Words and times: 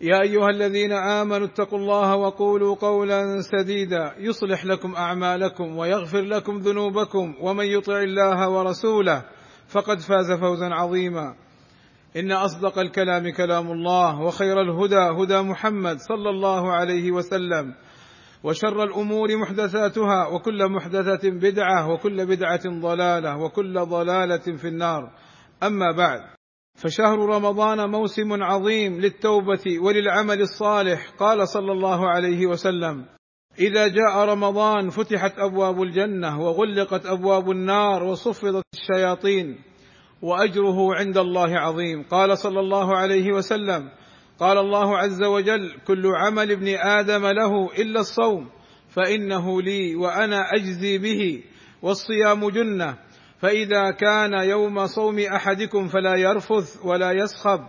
يا 0.00 0.22
أيها 0.22 0.50
الذين 0.50 0.92
آمنوا 0.92 1.46
اتقوا 1.46 1.78
الله 1.78 2.16
وقولوا 2.16 2.74
قولا 2.74 3.40
سديدا 3.40 4.14
يصلح 4.18 4.64
لكم 4.64 4.94
أعمالكم 4.94 5.78
ويغفر 5.78 6.20
لكم 6.20 6.58
ذنوبكم 6.58 7.34
ومن 7.40 7.64
يطع 7.64 7.98
الله 7.98 8.48
ورسوله 8.48 9.24
فقد 9.68 9.98
فاز 10.00 10.32
فوزا 10.32 10.66
عظيما. 10.66 11.34
إن 12.16 12.32
أصدق 12.32 12.78
الكلام 12.78 13.32
كلام 13.32 13.72
الله 13.72 14.20
وخير 14.20 14.60
الهدى 14.60 15.22
هدى 15.22 15.42
محمد 15.42 15.98
صلى 15.98 16.30
الله 16.30 16.72
عليه 16.72 17.10
وسلم 17.12 17.74
وشر 18.44 18.82
الأمور 18.82 19.36
محدثاتها 19.36 20.26
وكل 20.26 20.68
محدثة 20.68 21.30
بدعة 21.30 21.90
وكل 21.90 22.26
بدعة 22.26 22.80
ضلالة 22.80 23.36
وكل 23.36 23.80
ضلالة 23.80 24.56
في 24.56 24.68
النار. 24.68 25.10
أما 25.62 25.92
بعد 25.96 26.35
فشهر 26.76 27.18
رمضان 27.18 27.90
موسم 27.90 28.42
عظيم 28.42 29.00
للتوبة 29.00 29.64
وللعمل 29.82 30.40
الصالح 30.40 31.10
قال 31.18 31.48
صلى 31.48 31.72
الله 31.72 32.08
عليه 32.08 32.46
وسلم. 32.46 33.04
إذا 33.58 33.88
جاء 33.88 34.24
رمضان 34.28 34.90
فتحت 34.90 35.38
أبواب 35.38 35.82
الجنة 35.82 36.40
وغلقت 36.40 37.06
أبواب 37.06 37.50
النار 37.50 38.04
وصفدت 38.04 38.64
الشياطين 38.74 39.58
وأجره 40.22 40.94
عند 40.94 41.18
الله 41.18 41.58
عظيم. 41.58 42.02
قال 42.02 42.38
صلى 42.38 42.60
الله 42.60 42.96
عليه 42.96 43.32
وسلم 43.32 43.90
قال 44.38 44.58
الله 44.58 44.98
عز 44.98 45.22
وجل 45.22 45.80
كل 45.86 46.02
عمل 46.06 46.50
ابن 46.50 46.68
آدم 46.68 47.26
له 47.26 47.72
إلا 47.78 48.00
الصوم 48.00 48.50
فإنه 48.88 49.62
لي 49.62 49.96
وأنا 49.96 50.40
أجزي 50.54 50.98
به 50.98 51.42
والصيام 51.82 52.50
جنة. 52.50 53.05
فإذا 53.40 53.90
كان 53.90 54.32
يوم 54.32 54.86
صوم 54.86 55.18
أحدكم 55.18 55.88
فلا 55.88 56.14
يرفث 56.16 56.84
ولا 56.84 57.12
يسخب 57.12 57.60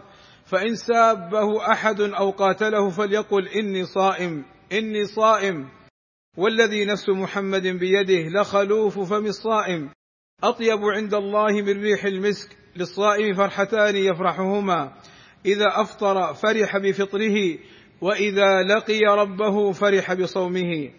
فإن 0.45 0.75
سابه 0.75 1.71
أحد 1.71 2.01
أو 2.01 2.29
قاتله 2.29 2.89
فليقل 2.89 3.47
إني 3.47 3.85
صائم 3.85 4.45
إني 4.71 5.05
صائم. 5.05 5.69
والذي 6.37 6.85
نفس 6.85 7.09
محمد 7.09 7.67
بيده 7.67 8.41
لخلوف 8.41 8.99
فم 8.99 9.25
الصائم. 9.25 9.89
أطيب 10.43 10.79
عند 10.83 11.13
الله 11.13 11.61
من 11.61 11.81
ريح 11.81 12.05
المسك 12.05 12.57
للصائم 12.75 13.33
فرحتان 13.33 13.95
يفرحهما. 13.95 14.93
إذا 15.45 15.65
أفطر 15.75 16.33
فرح 16.33 16.77
بفطره 16.77 17.57
وإذا 18.01 18.63
لقي 18.63 18.99
ربه 18.99 19.71
فرح 19.71 20.13
بصومه. 20.13 20.91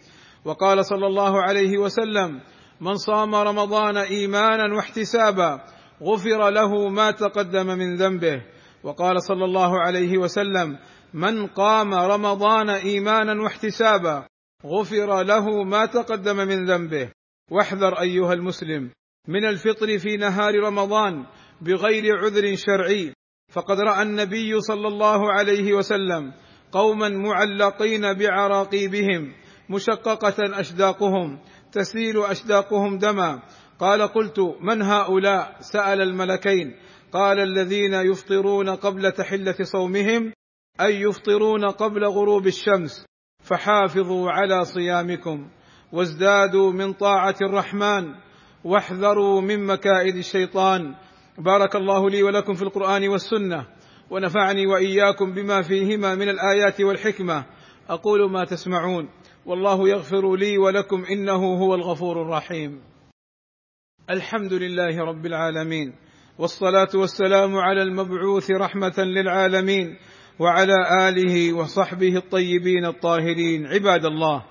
وقال 0.44 0.84
صلى 0.84 1.06
الله 1.06 1.42
عليه 1.42 1.78
وسلم 1.78 2.40
من 2.80 2.96
صام 2.96 3.34
رمضان 3.34 3.96
إيمانا 3.96 4.74
واحتسابا 4.74 5.60
غفر 6.02 6.50
له 6.50 6.88
ما 6.88 7.10
تقدم 7.10 7.66
من 7.66 7.96
ذنبه. 7.96 8.42
وقال 8.82 9.22
صلى 9.22 9.44
الله 9.44 9.80
عليه 9.80 10.18
وسلم 10.18 10.78
من 11.14 11.46
قام 11.46 11.94
رمضان 11.94 12.70
إيمانا 12.70 13.42
واحتسابا 13.42 14.26
غفر 14.66 15.22
له 15.22 15.64
ما 15.64 15.86
تقدم 15.86 16.36
من 16.36 16.64
ذنبه. 16.64 17.10
واحذر 17.50 18.00
أيها 18.00 18.32
المسلم 18.32 18.90
من 19.28 19.44
الفطر 19.44 19.98
في 19.98 20.16
نهار 20.16 20.54
رمضان 20.54 21.26
بغير 21.60 22.16
عذر 22.16 22.56
شرعي. 22.56 23.12
فقد 23.52 23.80
رأى 23.80 24.02
النبي 24.02 24.60
صلى 24.60 24.88
الله 24.88 25.32
عليه 25.32 25.72
وسلم 25.72 26.32
قوما 26.72 27.08
معلقين 27.08 28.14
بعراقيبهم 28.14 29.32
مشققة 29.70 30.60
أشداقهم. 30.60 31.38
تسيل 31.72 32.24
أشداقهم 32.24 32.98
دما. 32.98 33.42
قال 33.78 34.02
قلت 34.02 34.40
من 34.60 34.82
هؤلاء؟ 34.82 35.56
سأل 35.60 36.00
الملكين. 36.00 36.74
قال 37.12 37.38
الذين 37.38 37.94
يفطرون 37.94 38.68
قبل 38.68 39.12
تحلة 39.12 39.54
صومهم 39.62 40.32
أي 40.80 41.00
يفطرون 41.00 41.64
قبل 41.64 42.04
غروب 42.04 42.46
الشمس 42.46 43.06
فحافظوا 43.42 44.30
على 44.30 44.64
صيامكم 44.64 45.48
وازدادوا 45.92 46.72
من 46.72 46.92
طاعة 46.92 47.34
الرحمن 47.42 48.14
واحذروا 48.64 49.40
من 49.40 49.66
مكائد 49.66 50.16
الشيطان. 50.16 50.94
بارك 51.38 51.76
الله 51.76 52.10
لي 52.10 52.22
ولكم 52.22 52.54
في 52.54 52.62
القرآن 52.62 53.08
والسنة 53.08 53.66
ونفعني 54.10 54.66
وإياكم 54.66 55.34
بما 55.34 55.62
فيهما 55.62 56.14
من 56.14 56.28
الآيات 56.28 56.80
والحكمة. 56.80 57.44
أقول 57.88 58.30
ما 58.30 58.44
تسمعون. 58.44 59.08
والله 59.48 59.88
يغفر 59.88 60.36
لي 60.36 60.58
ولكم 60.58 61.04
إنه 61.04 61.58
هو 61.58 61.74
الغفور 61.74 62.22
الرحيم. 62.22 62.80
الحمد 64.10 64.52
لله 64.52 65.04
رب 65.04 65.26
العالمين 65.26 65.94
والصلاة 66.38 66.88
والسلام 66.94 67.56
على 67.56 67.82
المبعوث 67.82 68.50
رحمة 68.50 68.94
للعالمين 68.98 69.96
وعلى 70.38 71.08
آله 71.08 71.52
وصحبه 71.52 72.16
الطيبين 72.16 72.84
الطاهرين. 72.86 73.66
عباد 73.66 74.04
الله 74.04 74.44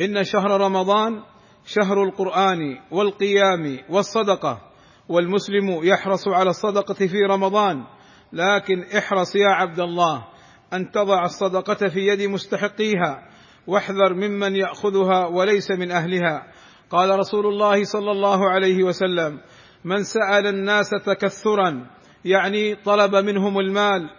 إن 0.00 0.24
شهر 0.24 0.60
رمضان 0.60 1.22
شهر 1.64 2.02
القرآن 2.04 2.78
والقيام 2.90 3.78
والصدقة 3.90 4.60
والمسلم 5.08 5.80
يحرص 5.82 6.28
على 6.28 6.50
الصدقة 6.50 7.06
في 7.06 7.18
رمضان 7.30 7.84
لكن 8.32 8.82
احرص 8.98 9.36
يا 9.36 9.48
عبد 9.48 9.80
الله 9.80 10.24
أن 10.72 10.90
تضع 10.90 11.24
الصدقة 11.24 11.88
في 11.88 12.00
يد 12.00 12.22
مستحقيها 12.22 13.29
واحذر 13.70 14.14
ممن 14.14 14.56
يأخذها 14.56 15.26
وليس 15.26 15.70
من 15.70 15.90
أهلها. 15.90 16.52
قال 16.90 17.18
رسول 17.18 17.46
الله 17.46 17.84
صلى 17.84 18.10
الله 18.10 18.50
عليه 18.50 18.84
وسلم 18.84 19.40
من 19.84 20.02
سأل 20.02 20.46
الناس 20.46 20.90
تكثرا 21.06 21.90
يعني 22.24 22.74
طلب 22.74 23.16
منهم 23.16 23.58
المال 23.58 24.10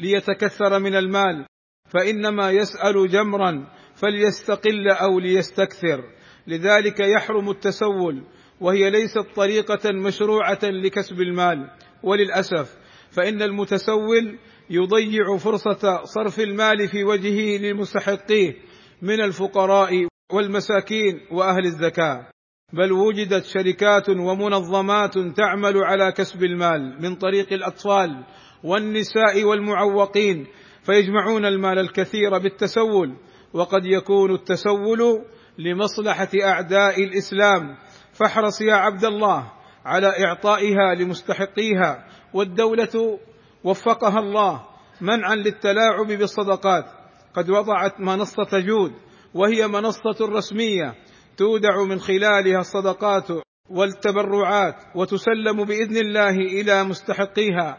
ليتكثر 0.00 0.78
من 0.78 0.94
المال 0.94 1.46
فإنما 1.88 2.50
يسأل 2.50 3.08
جمرا 3.08 3.66
فليستقل 3.94 4.88
أو 4.88 5.18
ليستكثر. 5.18 6.04
لذلك 6.46 7.00
يحرم 7.00 7.50
التسول 7.50 8.24
وهي 8.60 8.90
ليست 8.90 9.26
طريقة 9.36 9.92
مشروعة 9.92 10.60
لكسب 10.62 11.20
المال. 11.20 11.70
وللأسف 12.02 12.76
فإن 13.10 13.42
المتسول 13.42 14.38
يضيع 14.70 15.36
فرصة 15.36 16.04
صرف 16.04 16.40
المال 16.40 16.88
في 16.88 17.04
وجهه 17.04 17.58
لمستحقيه 17.58 18.69
من 19.02 19.20
الفقراء 19.20 20.08
والمساكين 20.32 21.20
وأهل 21.32 21.64
الزكاة 21.64 22.26
بل 22.72 22.92
وجدت 22.92 23.44
شركات 23.44 24.08
ومنظمات 24.08 25.18
تعمل 25.18 25.84
على 25.84 26.12
كسب 26.12 26.44
المال 26.44 27.02
من 27.02 27.14
طريق 27.16 27.52
الأطفال 27.52 28.24
والنساء 28.64 29.44
والمعوقين 29.44 30.46
فيجمعون 30.82 31.46
المال 31.46 31.78
الكثير 31.78 32.38
بالتسول 32.38 33.16
وقد 33.52 33.84
يكون 33.84 34.34
التسول 34.34 35.24
لمصلحة 35.58 36.28
أعداء 36.44 37.04
الإسلام. 37.04 37.76
فاحرص 38.12 38.60
يا 38.60 38.74
عبد 38.74 39.04
الله 39.04 39.52
على 39.84 40.26
إعطائها 40.26 40.94
لمستحقيها 40.94 42.06
والدولة 42.34 43.18
وفقها 43.64 44.18
الله 44.18 44.62
منعا 45.00 45.34
للتلاعب 45.34 46.06
بالصدقات. 46.06 46.99
قد 47.34 47.50
وضعت 47.50 48.00
منصة 48.00 48.58
جود 48.58 48.92
وهي 49.34 49.66
منصة 49.66 50.16
رسمية 50.20 50.94
تودع 51.36 51.84
من 51.84 52.00
خلالها 52.00 52.60
الصدقات 52.60 53.28
والتبرعات 53.70 54.74
وتسلم 54.94 55.64
بإذن 55.64 55.96
الله 55.96 56.30
إلى 56.30 56.84
مستحقيها 56.84 57.78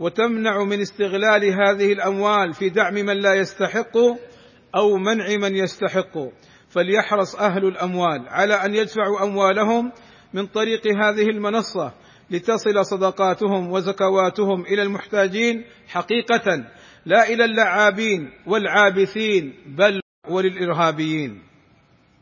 وتمنع 0.00 0.64
من 0.64 0.80
استغلال 0.80 1.44
هذه 1.44 1.92
الأموال 1.92 2.52
في 2.52 2.68
دعم 2.68 2.94
من 2.94 3.16
لا 3.16 3.34
يستحق 3.34 3.96
أو 4.76 4.96
منع 4.96 5.36
من 5.36 5.56
يستحق. 5.56 6.18
فليحرص 6.68 7.34
أهل 7.34 7.64
الأموال 7.64 8.28
على 8.28 8.54
أن 8.54 8.74
يدفعوا 8.74 9.22
أموالهم 9.22 9.92
من 10.34 10.46
طريق 10.46 10.86
هذه 10.86 11.30
المنصة 11.30 11.92
لتصل 12.30 12.86
صدقاتهم 12.86 13.72
وزكواتهم 13.72 14.62
إلى 14.62 14.82
المحتاجين 14.82 15.64
حقيقة 15.88 16.64
لا 17.06 17.28
إلى 17.28 17.44
اللعابين 17.44 18.30
والعابثين 18.46 19.54
بل 19.66 20.00
وللإرهابيين. 20.28 21.42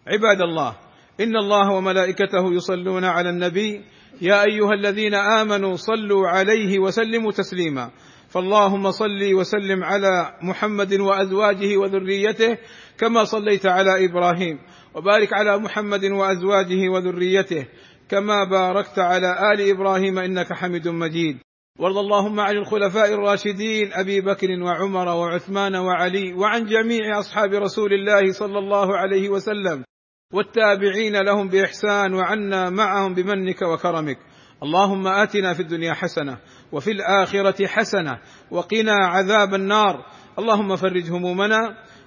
عباد 0.07 0.41
الله 0.41 0.77
إن 1.21 1.37
الله 1.37 1.71
وملائكته 1.71 2.55
يصلون 2.55 3.05
على 3.05 3.31
النبي 3.31 3.81
يا 4.21 4.45
أيها 4.45 4.73
الذين 4.75 5.15
آمنوا 5.15 5.77
صلوا 5.77 6.29
عليه 6.29 6.79
وسلموا 6.79 7.33
تسليما. 7.33 7.91
فاللهم 8.29 8.91
صل 8.91 9.35
وسلم 9.35 9.85
على 9.85 10.39
محمد 10.43 10.95
وأزواجه 10.95 11.77
وذريته 11.77 12.59
كما 12.99 13.25
صليت 13.25 13.67
على 13.67 14.05
إبراهيم. 14.05 14.59
وبارك 14.95 15.33
على 15.33 15.59
محمد 15.59 16.05
وأزواجه 16.05 16.89
وذريته 16.89 17.67
كما 18.09 18.45
باركت 18.51 18.99
على 18.99 19.53
آل 19.53 19.71
إبراهيم 19.71 20.19
إنك 20.19 20.53
حميد 20.53 20.89
مجيد. 20.89 21.39
وارض 21.79 21.99
اللهم 21.99 22.41
عن 22.41 22.57
الخلفاء 22.57 23.15
الراشدين 23.15 23.93
أبي 23.93 24.21
بكر 24.21 24.49
وعمر 24.63 25.09
وعثمان 25.09 25.77
وعلي 25.77 26.35
وعن 26.35 26.65
جميع 26.65 27.19
أصحاب 27.19 27.55
رسول 27.55 27.93
الله 27.93 28.33
صلى 28.33 28.59
الله 28.59 28.97
عليه 28.97 29.29
وسلم. 29.29 29.85
والتابعين 30.33 31.17
لهم 31.17 31.49
بإحسان 31.49 32.15
وعنا 32.15 32.71
معهم 32.71 33.15
بمنك 33.15 33.63
وكرمك. 33.63 34.19
اللهم 34.63 35.07
آتنا 35.07 35.55
في 35.55 35.61
الدنيا 35.61 35.95
حسنة 35.95 36.39
وفي 36.73 36.91
الآخرة 36.91 37.67
حسنة 37.67 38.19
وقنا 38.51 38.95
عذاب 38.95 39.55
النار. 39.55 40.07
اللهم 40.39 40.77
فرج 40.77 41.11
همومنا 41.11 41.61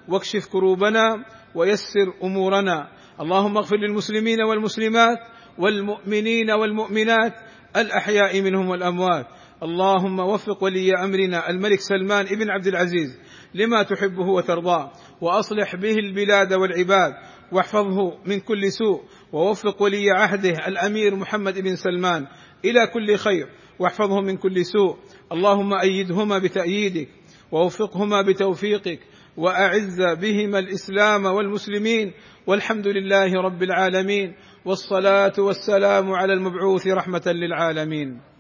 واكشف 0.08 0.48
كروبنا 0.52 1.26
ويسر 1.56 2.14
أمورنا. 2.24 2.88
اللهم 3.22 3.58
اغفر 3.58 3.78
للمسلمين 3.78 4.42
والمسلمات 4.42 5.18
والمؤمنين 5.58 6.52
والمؤمنات 6.52 7.34
الأحياء 7.78 8.42
منهم 8.42 8.70
والأموات. 8.70 9.28
اللهم 9.64 10.20
وفق 10.20 10.64
ولي 10.64 10.92
أمرنا 11.04 11.50
الملك 11.50 11.80
سلمان 11.80 12.26
بن 12.26 12.50
عبد 12.50 12.68
العزيز 12.68 13.20
لما 13.54 13.84
تحبه 13.84 14.28
وترضاه 14.28 14.92
وأصلح 15.22 15.76
به 15.76 15.94
البلاد 15.94 16.54
والعباد 16.54 17.14
واحفظه 17.52 18.18
من 18.26 18.40
كل 18.40 18.72
سوء 18.72 19.02
ووفق 19.34 19.82
ولي 19.82 20.12
عهده 20.12 20.68
الأمير 20.68 21.16
محمد 21.16 21.60
بن 21.60 21.76
سلمان 21.76 22.28
إلى 22.66 22.88
كل 22.94 23.16
خير 23.16 23.48
واحفظه 23.80 24.22
من 24.22 24.38
كل 24.38 24.66
سوء. 24.66 24.98
اللهم 25.32 25.74
أيدهما 25.74 26.40
بتأييدك 26.40 27.08
ووفقهما 27.52 28.22
بتوفيقك 28.22 29.00
وأعز 29.38 30.02
بهما 30.02 30.60
الإسلام 30.60 31.26
والمسلمين 31.26 32.12
والحمد 32.48 32.88
لله 32.88 33.34
رب 33.34 33.64
العالمين 33.64 34.34
والصلاة 34.66 35.34
والسلام 35.38 36.12
على 36.12 36.34
المبعوث 36.34 36.88
رحمة 36.88 37.24
للعالمين. 37.28 38.33